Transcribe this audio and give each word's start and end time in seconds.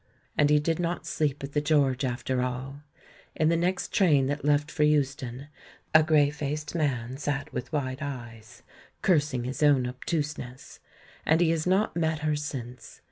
And 0.35 0.49
he 0.49 0.57
did 0.57 0.79
not 0.79 1.05
sleep 1.05 1.43
at 1.43 1.51
the 1.51 1.61
George 1.61 2.03
after 2.03 2.41
all; 2.41 2.81
in 3.35 3.49
the 3.49 3.55
next 3.55 3.93
train 3.93 4.25
that 4.25 4.43
left 4.43 4.71
for 4.71 4.81
Euston, 4.81 5.47
a 5.93 6.01
grey 6.01 6.31
faced 6.31 6.73
man 6.73 7.17
sat 7.17 7.53
with 7.53 7.71
wide 7.71 7.99
eyes, 8.01 8.63
cursing 9.03 9.43
his 9.43 9.61
own 9.61 9.85
obtuseness. 9.85 10.79
And 11.23 11.39
he 11.39 11.51
has 11.51 11.67
not 11.67 11.95
met 11.95 12.21
her 12.25 12.35
since. 12.35 12.99